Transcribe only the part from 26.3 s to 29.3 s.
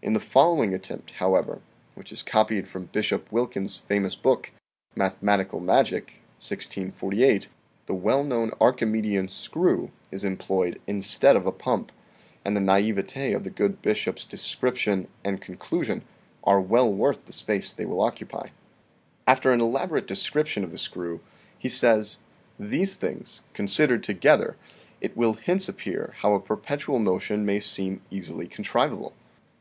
a perpetual motion may seem easily contrivable.